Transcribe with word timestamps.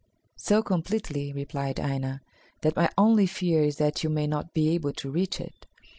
"So 0.35 0.63
completely," 0.63 1.31
replied 1.31 1.79
Aina, 1.79 2.21
"that 2.61 2.75
my 2.75 2.89
only 2.97 3.27
fear 3.27 3.63
is 3.63 3.75
that 3.77 4.03
you 4.03 4.09
may 4.09 4.25
not 4.25 4.51
be 4.51 4.69
able 4.69 4.93
to 4.93 5.11
reach 5.11 5.39
it. 5.39 5.67